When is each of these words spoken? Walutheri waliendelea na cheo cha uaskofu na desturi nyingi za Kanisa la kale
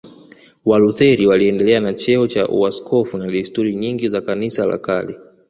Walutheri 0.65 1.27
waliendelea 1.27 1.79
na 1.79 1.93
cheo 1.93 2.27
cha 2.27 2.49
uaskofu 2.49 3.17
na 3.17 3.27
desturi 3.27 3.75
nyingi 3.75 4.09
za 4.09 4.21
Kanisa 4.21 4.65
la 4.65 4.77
kale 4.77 5.17